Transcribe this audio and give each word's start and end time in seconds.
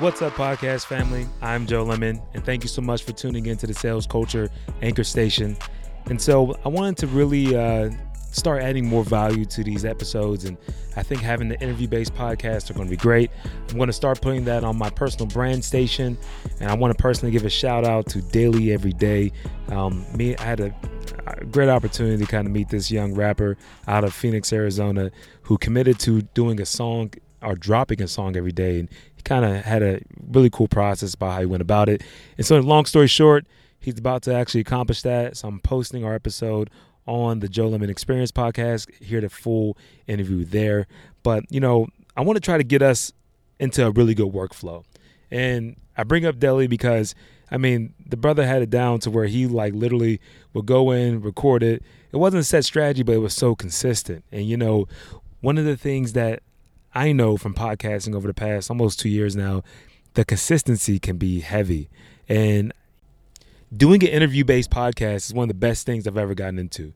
What's 0.00 0.22
up, 0.22 0.34
podcast 0.34 0.86
family? 0.86 1.26
I'm 1.42 1.66
Joe 1.66 1.82
Lemon, 1.82 2.22
and 2.32 2.44
thank 2.44 2.62
you 2.62 2.68
so 2.68 2.80
much 2.80 3.02
for 3.02 3.10
tuning 3.10 3.46
into 3.46 3.66
the 3.66 3.74
Sales 3.74 4.06
Culture 4.06 4.48
Anchor 4.80 5.02
Station. 5.02 5.56
And 6.06 6.22
so, 6.22 6.56
I 6.64 6.68
wanted 6.68 6.98
to 6.98 7.08
really 7.08 7.56
uh, 7.56 7.90
start 8.30 8.62
adding 8.62 8.86
more 8.86 9.02
value 9.02 9.44
to 9.46 9.64
these 9.64 9.84
episodes, 9.84 10.44
and 10.44 10.56
I 10.96 11.02
think 11.02 11.20
having 11.20 11.48
the 11.48 11.60
interview 11.60 11.88
based 11.88 12.14
podcasts 12.14 12.70
are 12.70 12.74
going 12.74 12.86
to 12.86 12.90
be 12.90 12.96
great. 12.96 13.32
I'm 13.70 13.76
going 13.76 13.88
to 13.88 13.92
start 13.92 14.20
putting 14.20 14.44
that 14.44 14.62
on 14.62 14.78
my 14.78 14.88
personal 14.88 15.26
brand 15.26 15.64
station, 15.64 16.16
and 16.60 16.70
I 16.70 16.74
want 16.74 16.96
to 16.96 17.02
personally 17.02 17.32
give 17.32 17.44
a 17.44 17.50
shout 17.50 17.84
out 17.84 18.06
to 18.10 18.22
Daily 18.22 18.72
Every 18.72 18.92
Day. 18.92 19.32
Um, 19.66 20.06
me, 20.16 20.36
I 20.36 20.42
had 20.42 20.60
a, 20.60 20.72
great 21.50 21.68
opportunity 21.68 22.24
to 22.24 22.30
kind 22.30 22.46
of 22.46 22.52
meet 22.52 22.68
this 22.68 22.88
young 22.88 23.14
rapper 23.14 23.56
out 23.88 24.04
of 24.04 24.14
Phoenix, 24.14 24.52
Arizona, 24.52 25.10
who 25.42 25.58
committed 25.58 25.98
to 26.00 26.22
doing 26.22 26.60
a 26.60 26.66
song 26.66 27.10
or 27.42 27.54
dropping 27.54 28.02
a 28.02 28.08
song 28.08 28.36
every 28.36 28.52
day. 28.52 28.80
And 28.80 28.88
kind 29.28 29.44
of 29.44 29.64
had 29.64 29.82
a 29.82 30.00
really 30.30 30.50
cool 30.50 30.68
process 30.68 31.14
about 31.14 31.32
how 31.32 31.40
he 31.40 31.46
went 31.46 31.60
about 31.60 31.88
it. 31.88 32.02
And 32.36 32.46
so, 32.46 32.58
long 32.60 32.86
story 32.86 33.06
short, 33.06 33.46
he's 33.78 33.98
about 33.98 34.22
to 34.22 34.34
actually 34.34 34.62
accomplish 34.62 35.02
that. 35.02 35.36
So 35.36 35.48
I'm 35.48 35.60
posting 35.60 36.04
our 36.04 36.14
episode 36.14 36.70
on 37.06 37.40
the 37.40 37.48
Joe 37.48 37.68
Lemon 37.68 37.90
Experience 37.90 38.32
podcast. 38.32 38.92
Hear 39.02 39.20
the 39.20 39.28
full 39.28 39.76
interview 40.06 40.44
there. 40.44 40.86
But 41.22 41.44
you 41.50 41.60
know, 41.60 41.88
I 42.16 42.22
want 42.22 42.36
to 42.36 42.40
try 42.40 42.56
to 42.56 42.64
get 42.64 42.82
us 42.82 43.12
into 43.60 43.86
a 43.86 43.90
really 43.90 44.14
good 44.14 44.32
workflow. 44.32 44.84
And 45.30 45.76
I 45.96 46.04
bring 46.04 46.24
up 46.24 46.38
Deli 46.38 46.66
because 46.66 47.14
I 47.50 47.58
mean, 47.58 47.94
the 48.06 48.16
brother 48.16 48.46
had 48.46 48.62
it 48.62 48.70
down 48.70 49.00
to 49.00 49.10
where 49.10 49.26
he 49.26 49.46
like 49.46 49.74
literally 49.74 50.20
would 50.54 50.66
go 50.66 50.90
in, 50.90 51.20
record 51.20 51.62
it. 51.62 51.82
It 52.12 52.16
wasn't 52.16 52.40
a 52.40 52.44
set 52.44 52.64
strategy, 52.64 53.02
but 53.02 53.14
it 53.14 53.18
was 53.18 53.34
so 53.34 53.54
consistent. 53.54 54.24
And 54.32 54.46
you 54.46 54.56
know, 54.56 54.86
one 55.40 55.58
of 55.58 55.64
the 55.66 55.76
things 55.76 56.14
that 56.14 56.42
I 56.94 57.12
know 57.12 57.36
from 57.36 57.54
podcasting 57.54 58.14
over 58.14 58.26
the 58.26 58.34
past 58.34 58.70
almost 58.70 59.00
two 59.00 59.08
years 59.08 59.36
now, 59.36 59.62
the 60.14 60.24
consistency 60.24 60.98
can 60.98 61.16
be 61.16 61.40
heavy. 61.40 61.88
And 62.28 62.72
doing 63.74 64.02
an 64.02 64.08
interview 64.08 64.44
based 64.44 64.70
podcast 64.70 65.26
is 65.26 65.34
one 65.34 65.44
of 65.44 65.48
the 65.48 65.54
best 65.54 65.86
things 65.86 66.06
I've 66.06 66.16
ever 66.16 66.34
gotten 66.34 66.58
into. 66.58 66.92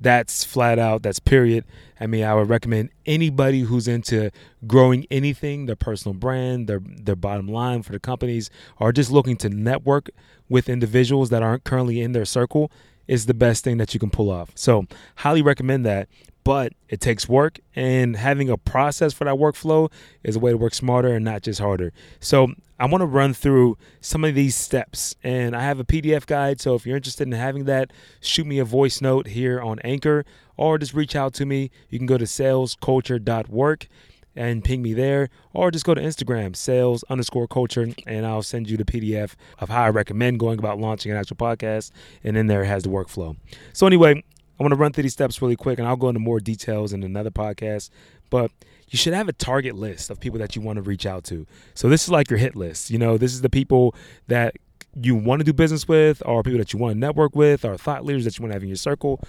That's 0.00 0.44
flat 0.44 0.78
out, 0.78 1.02
that's 1.02 1.18
period. 1.18 1.64
I 1.98 2.06
mean, 2.06 2.22
I 2.22 2.34
would 2.34 2.48
recommend 2.48 2.90
anybody 3.04 3.62
who's 3.62 3.88
into 3.88 4.30
growing 4.66 5.06
anything, 5.10 5.66
their 5.66 5.74
personal 5.74 6.14
brand, 6.14 6.68
their 6.68 6.80
their 6.80 7.16
bottom 7.16 7.48
line 7.48 7.82
for 7.82 7.90
the 7.90 7.98
companies, 7.98 8.48
or 8.78 8.92
just 8.92 9.10
looking 9.10 9.36
to 9.38 9.48
network 9.48 10.10
with 10.48 10.68
individuals 10.68 11.30
that 11.30 11.42
aren't 11.42 11.64
currently 11.64 12.00
in 12.00 12.12
their 12.12 12.24
circle 12.24 12.70
is 13.08 13.26
the 13.26 13.34
best 13.34 13.64
thing 13.64 13.78
that 13.78 13.92
you 13.92 13.98
can 13.98 14.10
pull 14.10 14.30
off. 14.30 14.52
So, 14.54 14.86
highly 15.16 15.42
recommend 15.42 15.84
that 15.86 16.08
but 16.48 16.72
it 16.88 16.98
takes 16.98 17.28
work 17.28 17.60
and 17.76 18.16
having 18.16 18.48
a 18.48 18.56
process 18.56 19.12
for 19.12 19.24
that 19.24 19.34
workflow 19.34 19.92
is 20.24 20.34
a 20.34 20.38
way 20.38 20.50
to 20.50 20.56
work 20.56 20.72
smarter 20.72 21.08
and 21.08 21.22
not 21.22 21.42
just 21.42 21.60
harder. 21.60 21.92
So 22.20 22.48
i 22.78 22.86
want 22.86 23.02
to 23.02 23.06
run 23.06 23.34
through 23.34 23.76
some 24.00 24.24
of 24.24 24.34
these 24.34 24.54
steps 24.54 25.14
and 25.24 25.56
i 25.56 25.62
have 25.62 25.80
a 25.80 25.84
pdf 25.84 26.24
guide 26.26 26.60
so 26.60 26.76
if 26.76 26.86
you're 26.86 26.96
interested 26.96 27.26
in 27.26 27.32
having 27.32 27.64
that 27.64 27.92
shoot 28.20 28.46
me 28.46 28.60
a 28.60 28.64
voice 28.64 29.00
note 29.00 29.26
here 29.26 29.60
on 29.60 29.80
anchor 29.80 30.24
or 30.56 30.78
just 30.78 30.94
reach 30.94 31.14
out 31.14 31.34
to 31.34 31.44
me. 31.44 31.70
You 31.90 31.98
can 31.98 32.06
go 32.06 32.18
to 32.18 32.24
salesculture.work 32.24 33.88
and 34.34 34.64
ping 34.64 34.80
me 34.80 34.94
there 34.94 35.28
or 35.52 35.70
just 35.70 35.84
go 35.84 35.94
to 35.94 36.00
instagram 36.00 36.54
sales 36.54 37.04
underscore 37.10 37.48
culture 37.48 37.88
and 38.06 38.24
i'll 38.24 38.42
send 38.42 38.70
you 38.70 38.76
the 38.76 38.84
pdf 38.84 39.34
of 39.58 39.68
how 39.68 39.82
i 39.82 39.88
recommend 39.88 40.38
going 40.38 40.58
about 40.58 40.78
launching 40.78 41.10
an 41.10 41.18
actual 41.18 41.36
podcast 41.36 41.90
and 42.22 42.36
in 42.36 42.46
there 42.46 42.62
it 42.62 42.66
has 42.66 42.84
the 42.84 42.88
workflow. 42.88 43.36
So 43.72 43.86
anyway 43.86 44.22
I 44.58 44.62
want 44.62 44.72
to 44.72 44.76
run 44.76 44.92
through 44.92 45.04
these 45.04 45.12
steps 45.12 45.40
really 45.40 45.56
quick, 45.56 45.78
and 45.78 45.86
I'll 45.86 45.96
go 45.96 46.08
into 46.08 46.20
more 46.20 46.40
details 46.40 46.92
in 46.92 47.02
another 47.02 47.30
podcast. 47.30 47.90
But 48.30 48.50
you 48.88 48.98
should 48.98 49.14
have 49.14 49.28
a 49.28 49.32
target 49.32 49.76
list 49.76 50.10
of 50.10 50.18
people 50.18 50.38
that 50.40 50.56
you 50.56 50.62
want 50.62 50.76
to 50.76 50.82
reach 50.82 51.06
out 51.06 51.24
to. 51.24 51.46
So 51.74 51.88
this 51.88 52.04
is 52.04 52.10
like 52.10 52.30
your 52.30 52.38
hit 52.38 52.56
list. 52.56 52.90
You 52.90 52.98
know, 52.98 53.18
this 53.18 53.32
is 53.32 53.42
the 53.42 53.50
people 53.50 53.94
that 54.26 54.56
you 55.00 55.14
want 55.14 55.40
to 55.40 55.44
do 55.44 55.52
business 55.52 55.86
with, 55.86 56.22
or 56.26 56.42
people 56.42 56.58
that 56.58 56.72
you 56.72 56.78
want 56.78 56.94
to 56.94 56.98
network 56.98 57.36
with, 57.36 57.64
or 57.64 57.76
thought 57.76 58.04
leaders 58.04 58.24
that 58.24 58.38
you 58.38 58.42
want 58.42 58.50
to 58.52 58.54
have 58.56 58.62
in 58.62 58.68
your 58.68 58.76
circle. 58.76 59.20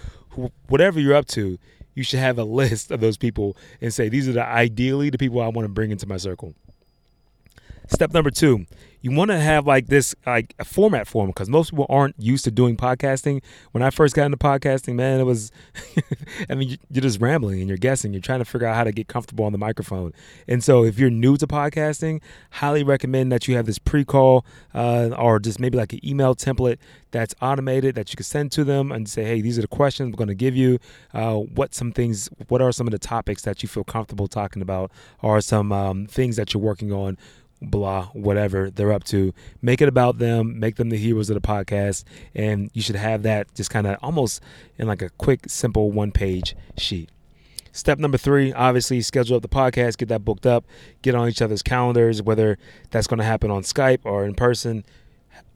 Whatever 0.66 0.98
you're 0.98 1.14
up 1.14 1.26
to, 1.28 1.58
you 1.94 2.02
should 2.02 2.18
have 2.18 2.38
a 2.38 2.44
list 2.60 2.90
of 2.90 3.00
those 3.00 3.16
people 3.16 3.56
and 3.80 3.94
say 3.94 4.08
these 4.08 4.28
are 4.28 4.32
the 4.32 4.44
ideally 4.44 5.10
the 5.10 5.18
people 5.18 5.40
I 5.40 5.48
want 5.48 5.64
to 5.64 5.72
bring 5.72 5.90
into 5.90 6.06
my 6.06 6.16
circle. 6.16 6.54
Step 7.92 8.12
number 8.12 8.30
two, 8.30 8.66
you 9.00 9.10
want 9.10 9.32
to 9.32 9.38
have 9.38 9.66
like 9.66 9.88
this 9.88 10.14
like 10.24 10.54
a 10.60 10.64
format 10.64 11.08
for 11.08 11.24
them 11.24 11.30
because 11.30 11.48
most 11.48 11.70
people 11.70 11.86
aren't 11.88 12.14
used 12.18 12.44
to 12.44 12.50
doing 12.52 12.76
podcasting. 12.76 13.42
When 13.72 13.82
I 13.82 13.90
first 13.90 14.14
got 14.14 14.26
into 14.26 14.36
podcasting, 14.36 14.94
man, 14.94 15.18
it 15.18 15.24
was, 15.24 15.50
I 16.48 16.54
mean, 16.54 16.78
you're 16.88 17.02
just 17.02 17.20
rambling 17.20 17.58
and 17.58 17.68
you're 17.68 17.76
guessing. 17.76 18.12
You're 18.12 18.22
trying 18.22 18.38
to 18.38 18.44
figure 18.44 18.68
out 18.68 18.76
how 18.76 18.84
to 18.84 18.92
get 18.92 19.08
comfortable 19.08 19.44
on 19.44 19.50
the 19.50 19.58
microphone. 19.58 20.12
And 20.46 20.62
so, 20.62 20.84
if 20.84 21.00
you're 21.00 21.10
new 21.10 21.36
to 21.38 21.48
podcasting, 21.48 22.22
highly 22.50 22.84
recommend 22.84 23.32
that 23.32 23.48
you 23.48 23.56
have 23.56 23.66
this 23.66 23.80
pre-call 23.80 24.46
uh, 24.72 25.10
or 25.18 25.40
just 25.40 25.58
maybe 25.58 25.76
like 25.76 25.92
an 25.92 26.06
email 26.06 26.36
template 26.36 26.78
that's 27.10 27.34
automated 27.42 27.96
that 27.96 28.12
you 28.12 28.16
can 28.16 28.24
send 28.24 28.52
to 28.52 28.62
them 28.62 28.92
and 28.92 29.08
say, 29.08 29.24
hey, 29.24 29.40
these 29.40 29.58
are 29.58 29.62
the 29.62 29.68
questions 29.68 30.12
we're 30.12 30.16
going 30.16 30.28
to 30.28 30.34
give 30.34 30.54
you. 30.54 30.78
Uh, 31.12 31.38
what 31.38 31.74
some 31.74 31.90
things, 31.90 32.30
what 32.46 32.62
are 32.62 32.70
some 32.70 32.86
of 32.86 32.92
the 32.92 33.00
topics 33.00 33.42
that 33.42 33.64
you 33.64 33.68
feel 33.68 33.82
comfortable 33.82 34.28
talking 34.28 34.62
about, 34.62 34.92
or 35.22 35.40
some 35.40 35.72
um, 35.72 36.06
things 36.06 36.36
that 36.36 36.54
you're 36.54 36.62
working 36.62 36.92
on 36.92 37.18
blah, 37.62 38.06
whatever 38.06 38.70
they're 38.70 38.92
up 38.92 39.04
to. 39.04 39.32
Make 39.62 39.80
it 39.80 39.88
about 39.88 40.18
them, 40.18 40.58
make 40.58 40.76
them 40.76 40.90
the 40.90 40.96
heroes 40.96 41.30
of 41.30 41.34
the 41.34 41.46
podcast, 41.46 42.04
and 42.34 42.70
you 42.72 42.82
should 42.82 42.96
have 42.96 43.22
that 43.24 43.54
just 43.54 43.70
kind 43.70 43.86
of 43.86 43.96
almost 44.02 44.42
in 44.78 44.86
like 44.86 45.02
a 45.02 45.10
quick, 45.10 45.48
simple 45.48 45.90
one 45.90 46.12
page 46.12 46.56
sheet. 46.76 47.10
Step 47.72 47.98
number 47.98 48.18
three, 48.18 48.52
obviously, 48.52 49.00
schedule 49.00 49.36
up 49.36 49.42
the 49.42 49.48
podcast, 49.48 49.96
get 49.96 50.08
that 50.08 50.24
booked 50.24 50.46
up, 50.46 50.64
get 51.02 51.14
on 51.14 51.28
each 51.28 51.40
other's 51.40 51.62
calendars, 51.62 52.20
whether 52.20 52.58
that's 52.90 53.06
going 53.06 53.18
to 53.18 53.24
happen 53.24 53.50
on 53.50 53.62
Skype 53.62 54.00
or 54.04 54.24
in 54.24 54.34
person. 54.34 54.84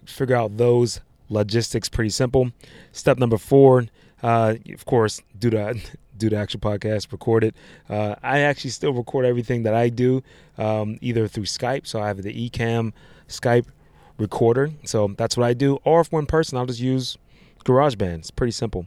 Figure 0.04 0.36
out 0.36 0.56
those 0.56 1.00
logistics 1.28 1.88
pretty 1.88 2.10
simple. 2.10 2.52
Step 2.92 3.18
number 3.18 3.38
four, 3.38 3.86
uh, 4.22 4.54
of 4.72 4.84
course, 4.84 5.20
do 5.36 5.50
the 5.50 5.80
do 6.16 6.30
the 6.30 6.36
actual 6.36 6.60
podcast, 6.60 7.12
record 7.12 7.44
it. 7.44 7.56
Uh, 7.88 8.14
I 8.22 8.40
actually 8.40 8.70
still 8.70 8.92
record 8.92 9.24
everything 9.24 9.62
that 9.64 9.74
I 9.74 9.88
do 9.88 10.22
um, 10.58 10.98
either 11.00 11.28
through 11.28 11.44
Skype. 11.44 11.86
So 11.86 12.00
I 12.00 12.08
have 12.08 12.22
the 12.22 12.50
Ecamm 12.50 12.92
Skype 13.28 13.66
recorder. 14.18 14.70
So 14.84 15.14
that's 15.16 15.36
what 15.36 15.44
I 15.44 15.54
do. 15.54 15.78
Or 15.84 16.00
if 16.00 16.12
we're 16.12 16.24
person, 16.24 16.58
I'll 16.58 16.66
just 16.66 16.80
use 16.80 17.18
GarageBand. 17.64 18.18
It's 18.18 18.30
pretty 18.30 18.52
simple. 18.52 18.86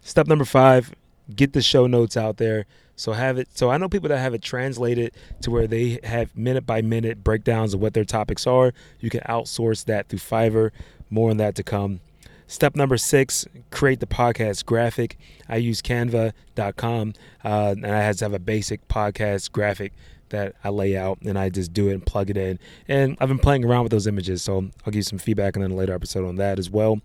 Step 0.00 0.26
number 0.26 0.44
five 0.44 0.92
get 1.34 1.52
the 1.52 1.62
show 1.62 1.86
notes 1.86 2.16
out 2.16 2.36
there. 2.36 2.66
So 2.94 3.12
have 3.12 3.38
it. 3.38 3.48
So 3.52 3.70
I 3.70 3.76
know 3.76 3.88
people 3.88 4.08
that 4.08 4.18
have 4.18 4.34
it 4.34 4.42
translated 4.42 5.12
to 5.42 5.50
where 5.50 5.66
they 5.66 5.98
have 6.04 6.34
minute 6.36 6.66
by 6.66 6.82
minute 6.82 7.22
breakdowns 7.22 7.74
of 7.74 7.80
what 7.80 7.94
their 7.94 8.04
topics 8.04 8.46
are. 8.46 8.72
You 9.00 9.10
can 9.10 9.20
outsource 9.22 9.84
that 9.86 10.08
through 10.08 10.20
Fiverr. 10.20 10.70
More 11.10 11.30
on 11.30 11.36
that 11.36 11.54
to 11.56 11.62
come. 11.62 12.00
Step 12.48 12.76
number 12.76 12.96
six, 12.96 13.46
create 13.70 14.00
the 14.00 14.06
podcast 14.06 14.64
graphic. 14.64 15.18
I 15.48 15.56
use 15.56 15.82
canva.com 15.82 17.14
uh, 17.44 17.74
and 17.76 17.86
I 17.86 18.02
have 18.02 18.16
to 18.18 18.24
have 18.24 18.34
a 18.34 18.38
basic 18.38 18.86
podcast 18.88 19.50
graphic 19.50 19.92
that 20.28 20.54
I 20.62 20.68
lay 20.68 20.96
out 20.96 21.18
and 21.22 21.38
I 21.38 21.48
just 21.48 21.72
do 21.72 21.88
it 21.88 21.94
and 21.94 22.06
plug 22.06 22.30
it 22.30 22.36
in. 22.36 22.58
And 22.86 23.16
I've 23.20 23.28
been 23.28 23.38
playing 23.38 23.64
around 23.64 23.82
with 23.82 23.92
those 23.92 24.06
images, 24.06 24.42
so 24.42 24.58
I'll 24.58 24.92
give 24.92 24.96
you 24.96 25.02
some 25.02 25.18
feedback 25.18 25.56
in 25.56 25.62
a 25.62 25.68
later 25.68 25.92
episode 25.92 26.26
on 26.26 26.36
that 26.36 26.58
as 26.58 26.70
well. 26.70 27.00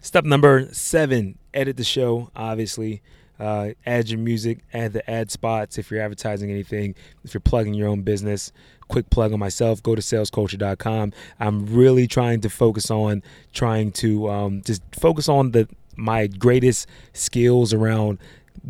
Step 0.00 0.24
number 0.24 0.68
seven, 0.72 1.38
edit 1.54 1.76
the 1.76 1.84
show, 1.84 2.30
obviously. 2.36 3.02
Uh, 3.38 3.70
add 3.86 4.08
your 4.08 4.18
music, 4.18 4.58
add 4.72 4.92
the 4.92 5.08
ad 5.08 5.30
spots 5.30 5.78
if 5.78 5.90
you're 5.90 6.02
advertising 6.02 6.50
anything, 6.50 6.94
if 7.24 7.32
you're 7.32 7.40
plugging 7.40 7.72
your 7.72 7.88
own 7.88 8.02
business. 8.02 8.52
Quick 8.88 9.10
plug 9.10 9.32
on 9.32 9.38
myself, 9.38 9.82
go 9.82 9.94
to 9.94 10.02
salesculture.com. 10.02 11.12
I'm 11.38 11.66
really 11.66 12.06
trying 12.06 12.40
to 12.40 12.50
focus 12.50 12.90
on 12.90 13.22
trying 13.52 13.92
to 13.92 14.28
um, 14.30 14.62
just 14.62 14.82
focus 14.92 15.28
on 15.28 15.52
the 15.52 15.68
my 15.96 16.28
greatest 16.28 16.86
skills 17.12 17.74
around 17.74 18.18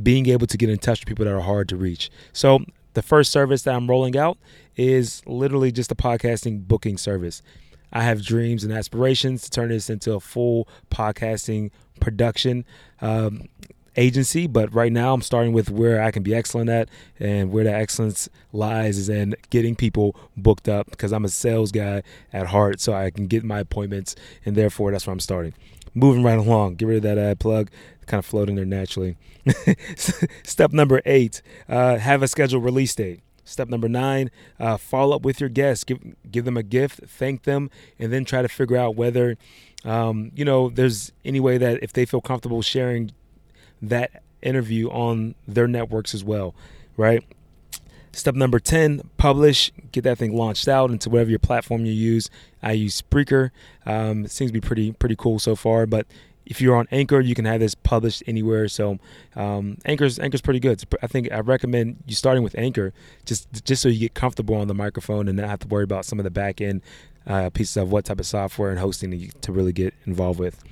being 0.03 0.29
able 0.29 0.47
to 0.47 0.57
get 0.57 0.71
in 0.71 0.79
touch 0.79 1.01
with 1.01 1.09
people 1.09 1.25
that 1.25 1.35
are 1.35 1.41
hard 1.41 1.69
to 1.69 1.77
reach. 1.77 2.11
So 2.33 2.61
the 2.95 3.03
first 3.03 3.31
service 3.31 3.63
that 3.63 3.75
I'm 3.75 3.87
rolling 3.87 4.17
out 4.17 4.39
is 4.77 5.23
literally 5.27 5.71
just 5.71 5.93
a 5.93 5.95
podcasting 5.95 6.67
booking 6.67 6.97
service. 6.97 7.43
I 7.93 8.03
have 8.03 8.23
dreams 8.23 8.65
and 8.65 8.73
aspirations 8.73 9.43
to 9.43 9.51
turn 9.51 9.69
this 9.69 9.89
into 9.91 10.15
a 10.15 10.21
full 10.21 10.69
podcasting 10.91 11.71
production. 12.01 12.65
Um, 13.01 13.49
agency, 13.99 14.47
but 14.47 14.73
right 14.73 14.93
now 14.93 15.13
I'm 15.13 15.23
starting 15.23 15.53
with 15.53 15.71
where 15.71 16.03
I 16.03 16.11
can 16.11 16.23
be 16.23 16.35
excellent 16.35 16.71
at, 16.71 16.89
and 17.19 17.51
where 17.51 17.65
that 17.65 17.75
excellence 17.75 18.29
lies 18.53 18.97
is 18.97 19.09
in 19.09 19.35
getting 19.51 19.75
people 19.75 20.17
booked 20.37 20.69
up 20.69 20.91
because 20.91 21.13
I'm 21.13 21.25
a 21.25 21.29
sales 21.29 21.73
guy 21.73 22.03
at 22.33 22.47
heart, 22.47 22.81
so 22.81 22.95
I 22.95 23.11
can 23.11 23.27
get 23.27 23.45
my 23.45 23.61
appointments, 23.61 24.15
and 24.47 24.57
therefore 24.57 24.93
that's 24.93 25.07
where 25.07 25.13
I'm 25.13 25.21
starting. 25.21 25.53
Moving 25.95 26.23
right 26.23 26.39
along, 26.39 26.77
get 26.77 26.87
rid 26.87 26.99
of 26.99 27.03
that 27.03 27.19
ad 27.19 27.41
plug, 27.41 27.71
kind 28.07 28.19
of 28.19 28.27
floating 28.27 28.55
there 28.55 28.65
naturally. 28.65 29.17
Step 29.97 30.73
number 30.73 31.03
eight: 31.05 31.43
uh, 31.69 31.97
have 31.97 32.23
a 32.23 32.29
scheduled 32.29 32.65
release 32.65 32.95
date. 32.95 33.21
Step 33.45 33.69
number 33.69 33.89
nine, 33.89 34.31
uh, 34.61 34.77
follow 34.77 35.17
up 35.17 35.23
with 35.23 35.41
your 35.41 35.49
guests. 35.49 35.83
Give 35.83 35.99
give 36.31 36.45
them 36.45 36.57
a 36.57 36.63
gift, 36.63 37.01
thank 37.07 37.45
them, 37.45 37.71
and 37.99 38.13
then 38.13 38.27
try 38.27 38.43
to 38.43 38.49
figure 38.49 38.77
out 38.77 38.95
whether, 38.95 39.39
um, 39.87 40.31
you 40.35 40.45
know, 40.45 40.69
there's 40.69 41.13
any 41.25 41.41
way 41.41 41.57
that 41.57 41.83
if 41.83 41.95
they 41.95 42.05
feel 42.05 42.21
comfortable 42.21 42.61
sharing 42.61 43.11
that 43.83 44.23
interview 44.43 44.89
on 44.91 45.35
their 45.47 45.69
networks 45.69 46.15
as 46.15 46.25
well, 46.25 46.55
right? 46.97 47.25
Step 48.13 48.35
number 48.35 48.59
10, 48.59 49.03
publish. 49.17 49.71
Get 49.93 50.05
that 50.05 50.19
thing 50.19 50.35
launched 50.35 50.67
out 50.67 50.91
into 50.91 51.11
whatever 51.11 51.31
your 51.31 51.39
platform 51.39 51.85
you 51.85 51.93
use. 51.93 52.31
I 52.63 52.73
use 52.73 53.01
Spreaker. 53.01 53.51
Um, 53.87 54.25
it 54.25 54.31
seems 54.31 54.51
to 54.51 54.53
be 54.53 54.61
pretty 54.61 54.93
pretty 54.93 55.15
cool 55.17 55.39
so 55.39 55.55
far, 55.55 55.87
but 55.87 56.07
if 56.49 56.63
you're 56.63 56.75
on 56.75 56.89
Anchor, 56.91 57.21
you 57.21 57.35
can 57.35 57.45
have 57.45 57.61
this 57.61 57.75
published 57.75 58.23
anywhere. 58.27 58.69
So 58.69 58.99
um, 59.37 59.77
Anchor's 59.85 60.19
Anchor's 60.19 60.41
pretty 60.41 60.61
good. 60.61 60.83
I 61.03 61.07
think 61.07 61.31
I 61.31 61.41
recommend 61.41 62.03
you 62.07 62.15
starting 62.15 62.43
with 62.43 62.57
Anchor 62.59 62.93
just 63.27 63.65
just 63.65 63.83
so 63.83 63.89
you 63.89 64.01
get 64.01 64.15
comfortable 64.15 64.57
on 64.57 64.67
the 64.67 64.75
microphone 64.75 65.29
and 65.29 65.37
not 65.37 65.49
have 65.49 65.61
to 65.61 65.69
worry 65.69 65.85
about 65.85 66.05
some 66.05 66.19
of 66.19 66.25
the 66.25 66.31
back 66.31 66.61
end 66.61 66.83
uh, 67.27 67.51
pieces 67.51 67.77
of 67.77 67.93
what 67.93 68.07
type 68.07 68.19
of 68.19 68.27
software 68.27 68.71
and 68.71 68.79
hosting 68.79 69.31
to 69.41 69.53
really 69.53 69.73
get 69.73 69.95
involved 70.07 70.41
with. 70.41 70.65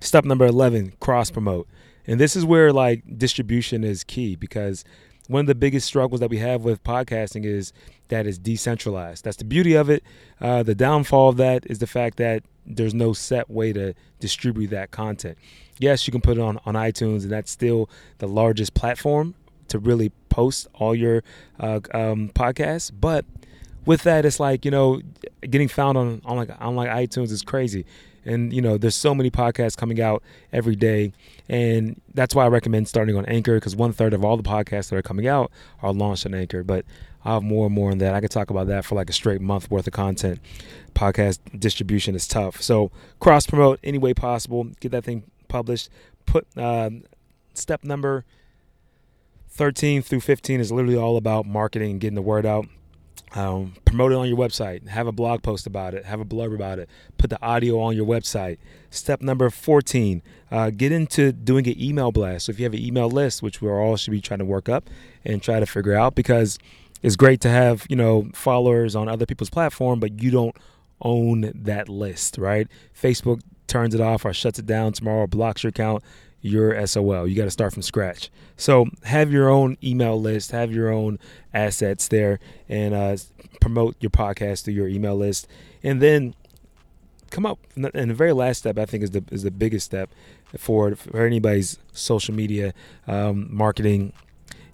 Step 0.00 0.24
number 0.24 0.44
11, 0.44 0.92
cross 1.00 1.30
promote. 1.30 1.66
And 2.06 2.18
this 2.18 2.36
is 2.36 2.44
where 2.44 2.72
like 2.72 3.02
distribution 3.18 3.84
is 3.84 4.04
key 4.04 4.36
because 4.36 4.84
one 5.28 5.40
of 5.40 5.46
the 5.46 5.54
biggest 5.54 5.86
struggles 5.86 6.20
that 6.20 6.30
we 6.30 6.38
have 6.38 6.62
with 6.64 6.82
podcasting 6.82 7.44
is 7.44 7.72
that 8.08 8.26
it's 8.26 8.38
decentralized. 8.38 9.24
That's 9.24 9.36
the 9.36 9.44
beauty 9.44 9.74
of 9.74 9.88
it. 9.88 10.02
Uh, 10.40 10.62
the 10.62 10.74
downfall 10.74 11.30
of 11.30 11.36
that 11.38 11.64
is 11.70 11.78
the 11.78 11.86
fact 11.86 12.16
that 12.18 12.42
there's 12.66 12.94
no 12.94 13.12
set 13.12 13.48
way 13.48 13.72
to 13.72 13.94
distribute 14.20 14.68
that 14.68 14.90
content. 14.90 15.38
Yes, 15.78 16.06
you 16.06 16.12
can 16.12 16.20
put 16.20 16.36
it 16.36 16.40
on, 16.40 16.58
on 16.66 16.74
iTunes, 16.74 17.22
and 17.22 17.30
that's 17.30 17.50
still 17.50 17.88
the 18.18 18.28
largest 18.28 18.74
platform 18.74 19.34
to 19.68 19.78
really 19.78 20.10
post 20.28 20.68
all 20.74 20.94
your 20.94 21.22
uh, 21.58 21.80
um, 21.94 22.30
podcasts. 22.34 22.92
But 22.94 23.24
with 23.86 24.02
that, 24.02 24.24
it's 24.24 24.38
like 24.38 24.64
you 24.64 24.70
know, 24.70 25.00
getting 25.48 25.68
found 25.68 25.96
on 25.96 26.20
on 26.24 26.36
like 26.36 26.50
on 26.60 26.76
like 26.76 26.90
iTunes 26.90 27.30
is 27.30 27.42
crazy 27.42 27.84
and 28.24 28.52
you 28.52 28.60
know 28.60 28.78
there's 28.78 28.94
so 28.94 29.14
many 29.14 29.30
podcasts 29.30 29.76
coming 29.76 30.00
out 30.00 30.22
every 30.52 30.76
day. 30.76 31.12
And 31.48 32.00
that's 32.14 32.34
why 32.34 32.44
i 32.44 32.48
recommend 32.48 32.88
starting 32.88 33.16
on 33.16 33.26
anchor 33.26 33.56
because 33.56 33.76
one 33.76 33.92
third 33.92 34.14
of 34.14 34.24
all 34.24 34.36
the 34.36 34.42
podcasts 34.42 34.90
that 34.90 34.96
are 34.96 35.02
coming 35.02 35.26
out 35.26 35.50
are 35.82 35.92
launched 35.92 36.26
on 36.26 36.34
anchor. 36.34 36.62
But 36.62 36.84
i'll 37.24 37.34
have 37.34 37.42
more 37.42 37.66
and 37.66 37.74
more 37.74 37.90
on 37.90 37.98
that. 37.98 38.14
I 38.14 38.20
could 38.20 38.30
talk 38.30 38.50
about 38.50 38.66
that 38.68 38.84
for 38.84 38.94
like 38.94 39.10
a 39.10 39.12
straight 39.12 39.40
month 39.40 39.70
worth 39.70 39.86
of 39.86 39.92
content. 39.92 40.40
Podcast 40.94 41.38
distribution 41.58 42.14
is 42.14 42.26
tough. 42.26 42.60
So 42.62 42.90
cross 43.20 43.46
promote 43.46 43.80
any 43.82 43.98
way 43.98 44.14
possible. 44.14 44.64
Get 44.80 44.92
that 44.92 45.04
thing 45.04 45.24
published. 45.48 45.88
Put 46.26 46.46
uh, 46.56 46.90
step 47.54 47.84
number 47.84 48.24
13 49.50 50.02
through 50.02 50.20
15 50.20 50.60
is 50.60 50.72
literally 50.72 50.96
all 50.96 51.16
about 51.16 51.44
marketing 51.44 51.92
and 51.92 52.00
getting 52.00 52.14
the 52.14 52.22
word 52.22 52.46
out 52.46 52.66
um, 53.34 53.74
promote 53.84 54.12
it 54.12 54.16
on 54.16 54.28
your 54.28 54.36
website. 54.36 54.86
Have 54.88 55.06
a 55.06 55.12
blog 55.12 55.42
post 55.42 55.66
about 55.66 55.94
it. 55.94 56.04
Have 56.04 56.20
a 56.20 56.24
blurb 56.24 56.54
about 56.54 56.78
it. 56.78 56.88
Put 57.18 57.30
the 57.30 57.42
audio 57.42 57.80
on 57.80 57.96
your 57.96 58.06
website. 58.06 58.58
Step 58.90 59.22
number 59.22 59.48
14, 59.48 60.22
uh, 60.50 60.70
get 60.70 60.92
into 60.92 61.32
doing 61.32 61.66
an 61.66 61.80
email 61.80 62.12
blast. 62.12 62.46
So 62.46 62.50
if 62.50 62.58
you 62.58 62.64
have 62.64 62.74
an 62.74 62.80
email 62.80 63.08
list, 63.08 63.42
which 63.42 63.62
we 63.62 63.70
all 63.70 63.96
should 63.96 64.10
be 64.10 64.20
trying 64.20 64.40
to 64.40 64.44
work 64.44 64.68
up 64.68 64.88
and 65.24 65.42
try 65.42 65.60
to 65.60 65.66
figure 65.66 65.94
out, 65.94 66.14
because 66.14 66.58
it's 67.02 67.16
great 67.16 67.40
to 67.40 67.48
have 67.48 67.86
you 67.88 67.96
know 67.96 68.28
followers 68.34 68.94
on 68.94 69.08
other 69.08 69.26
people's 69.26 69.50
platform, 69.50 69.98
but 69.98 70.20
you 70.22 70.30
don't 70.30 70.56
own 71.00 71.52
that 71.54 71.88
list, 71.88 72.38
right? 72.38 72.68
Facebook 73.00 73.40
turns 73.66 73.94
it 73.94 74.00
off 74.00 74.24
or 74.24 74.32
shuts 74.32 74.58
it 74.58 74.66
down 74.66 74.92
tomorrow, 74.92 75.22
or 75.22 75.26
blocks 75.26 75.62
your 75.62 75.70
account 75.70 76.04
your 76.42 76.86
SOL. 76.86 77.26
You 77.26 77.36
got 77.36 77.44
to 77.44 77.50
start 77.50 77.72
from 77.72 77.82
scratch. 77.82 78.30
So 78.56 78.86
have 79.04 79.32
your 79.32 79.48
own 79.48 79.78
email 79.82 80.20
list, 80.20 80.50
have 80.50 80.72
your 80.72 80.92
own 80.92 81.18
assets 81.54 82.08
there, 82.08 82.40
and 82.68 82.92
uh, 82.92 83.16
promote 83.60 83.96
your 84.00 84.10
podcast 84.10 84.64
through 84.64 84.74
your 84.74 84.88
email 84.88 85.16
list, 85.16 85.46
and 85.82 86.02
then 86.02 86.34
come 87.30 87.46
up. 87.46 87.58
And 87.76 88.10
the 88.10 88.14
very 88.14 88.32
last 88.32 88.58
step, 88.58 88.76
I 88.76 88.84
think, 88.84 89.04
is 89.04 89.12
the 89.12 89.24
is 89.30 89.44
the 89.44 89.50
biggest 89.50 89.86
step 89.86 90.10
for 90.58 90.94
for 90.96 91.24
anybody's 91.24 91.78
social 91.92 92.34
media 92.34 92.74
um, 93.06 93.48
marketing. 93.50 94.12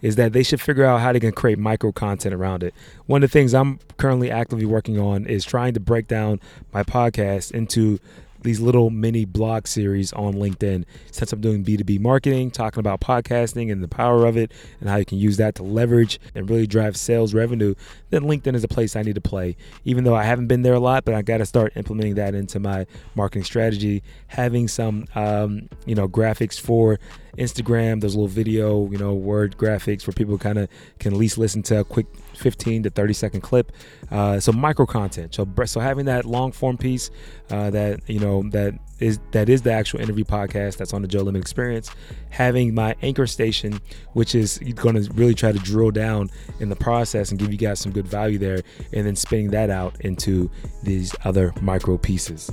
Is 0.01 0.15
that 0.15 0.33
they 0.33 0.45
should 0.45 0.61
figure 0.61 0.85
out 0.85 1.01
how 1.01 1.13
they 1.13 1.19
can 1.19 1.33
create 1.33 1.59
micro 1.59 1.91
content 1.91 2.33
around 2.33 2.63
it. 2.63 2.73
One 3.07 3.25
of 3.25 3.31
the 3.31 3.33
things 3.33 3.53
I'm 3.53 3.81
currently 3.97 4.31
actively 4.31 4.65
working 4.65 4.97
on 4.97 5.27
is 5.27 5.45
trying 5.45 5.75
to 5.75 5.81
break 5.81 6.07
down 6.07 6.39
my 6.73 6.85
podcast 6.85 7.51
into 7.51 7.99
these 8.43 8.61
little 8.61 8.91
mini 8.91 9.25
blog 9.25 9.67
series 9.67 10.13
on 10.13 10.35
LinkedIn. 10.35 10.85
Since 11.11 11.33
I'm 11.33 11.41
doing 11.41 11.65
B2B 11.65 12.01
marketing, 12.01 12.51
talking 12.51 12.81
about 12.81 13.01
podcasting 13.01 13.71
and 13.73 13.83
the 13.83 13.89
power 13.89 14.27
of 14.27 14.37
it 14.37 14.53
and 14.81 14.89
how 14.89 14.97
you 14.97 15.05
can 15.05 15.19
use 15.19 15.37
that 15.39 15.55
to 15.57 15.63
leverage 15.63 16.21
and 16.35 16.49
really 16.49 16.67
drive 16.67 16.97
sales 16.97 17.35
revenue, 17.35 17.75
then 18.11 18.23
LinkedIn 18.23 18.55
is 18.55 18.65
a 18.65 18.69
place 18.69 18.97
I 18.97 19.03
need 19.03 19.17
to 19.17 19.21
play. 19.21 19.57
Even 19.85 20.05
though 20.05 20.15
I 20.15 20.25
haven't 20.25 20.47
been 20.47 20.63
there 20.63 20.75
a 20.75 20.81
lot, 20.81 21.05
but 21.05 21.15
I 21.15 21.23
got 21.23 21.39
to 21.39 21.47
start 21.47 21.73
implementing 21.77 22.15
that 22.15 22.35
into 22.35 22.61
my 22.61 22.87
marketing 23.15 23.45
strategy. 23.45 24.03
Having 24.29 24.69
some, 24.69 25.07
um, 25.15 25.69
you 25.87 25.95
know, 25.95 26.09
graphics 26.09 26.61
for 26.61 26.99
Instagram, 27.37 28.01
those 28.01 28.15
little 28.15 28.29
video, 28.29 28.91
you 28.91 28.99
know, 28.99 29.15
word 29.15 29.57
graphics 29.57 30.07
where 30.07 30.13
people 30.13 30.39
kind 30.39 30.59
of 30.59 30.69
can 30.99 31.13
at 31.13 31.19
least 31.19 31.39
listen 31.39 31.63
to 31.65 31.81
a 31.81 31.85
quick 31.85 32.07
15 32.39 32.85
to 32.85 32.91
30 32.91 33.13
second 33.13 33.41
clip. 33.41 33.73
Uh, 34.11 34.41
so 34.41 34.53
micro 34.53 34.87
content. 34.87 35.35
So 35.35 35.47
so 35.65 35.81
having 35.81 36.07
that 36.07 36.25
long 36.25 36.53
form 36.53 36.79
piece 36.79 37.11
uh, 37.51 37.71
that 37.71 38.01
you 38.09 38.21
know 38.21 38.49
that 38.51 38.75
is 39.01 39.21
that 39.33 39.49
is 39.49 39.63
the 39.63 39.73
actual 39.73 40.01
interview 40.01 40.25
podcast 40.25 40.77
that's 40.77 40.93
on 40.93 41.03
the 41.03 41.09
Joe 41.09 41.23
Lemon 41.23 41.41
Experience. 41.41 41.91
Having 42.31 42.75
my 42.75 42.97
anchor 43.03 43.27
station, 43.27 43.81
which 44.13 44.35
is 44.35 44.59
going 44.75 44.95
to 44.95 45.13
really 45.13 45.35
try 45.35 45.53
to 45.53 45.59
drill 45.59 45.91
down 45.91 46.31
in 46.61 46.69
the 46.69 46.77
process 46.77 47.31
and 47.31 47.39
give 47.39 47.53
you 47.53 47.59
guys 47.59 47.79
some 47.79 47.93
good 47.93 48.07
value 48.07 48.39
there, 48.39 48.63
and 48.93 49.07
then 49.07 49.17
spinning 49.17 49.51
that 49.51 49.71
out 49.71 50.01
into 50.01 50.51
these 50.83 51.15
other 51.25 51.53
micro 51.61 51.97
pieces. 51.97 52.51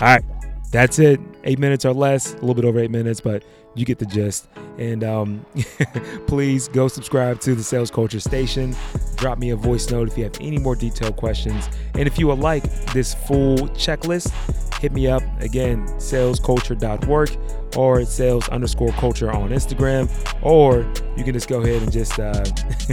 All 0.00 0.06
right, 0.08 0.24
that's 0.70 0.98
it. 0.98 1.20
Eight 1.44 1.58
minutes 1.58 1.84
or 1.84 1.94
less, 1.94 2.32
a 2.34 2.36
little 2.36 2.54
bit 2.54 2.64
over 2.64 2.78
eight 2.78 2.90
minutes, 2.90 3.20
but 3.20 3.42
you 3.74 3.84
get 3.84 3.98
the 3.98 4.06
gist. 4.06 4.48
And 4.78 5.02
um, 5.04 5.46
please 6.26 6.68
go 6.68 6.88
subscribe 6.88 7.40
to 7.40 7.54
the 7.54 7.62
Sales 7.62 7.90
Culture 7.90 8.20
Station. 8.20 8.76
Drop 9.16 9.38
me 9.38 9.50
a 9.50 9.56
voice 9.56 9.90
note 9.90 10.08
if 10.08 10.18
you 10.18 10.24
have 10.24 10.36
any 10.40 10.58
more 10.58 10.76
detailed 10.76 11.16
questions. 11.16 11.68
And 11.94 12.06
if 12.06 12.18
you 12.18 12.26
would 12.28 12.38
like 12.38 12.64
this 12.92 13.14
full 13.14 13.56
checklist, 13.70 14.32
hit 14.80 14.92
me 14.92 15.08
up 15.08 15.22
again, 15.40 15.86
salesculture.work 15.98 17.30
or 17.76 18.04
sales 18.04 18.48
underscore 18.48 18.92
culture 18.92 19.30
on 19.30 19.50
Instagram, 19.50 20.08
or 20.42 20.80
you 21.16 21.24
can 21.24 21.34
just 21.34 21.48
go 21.48 21.60
ahead 21.60 21.82
and 21.82 21.92
just 21.92 22.18
uh, 22.18 22.44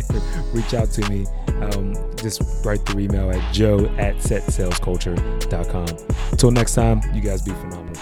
reach 0.53 0.73
out 0.73 0.91
to 0.91 1.09
me. 1.09 1.25
Um, 1.61 1.93
just 2.17 2.41
write 2.65 2.85
the 2.85 2.99
email 2.99 3.31
at 3.31 3.53
joe 3.53 3.85
at 3.97 4.15
setsalesculture.com. 4.17 5.87
Until 6.31 6.51
next 6.51 6.75
time, 6.75 7.01
you 7.13 7.21
guys 7.21 7.41
be 7.41 7.51
phenomenal. 7.51 7.95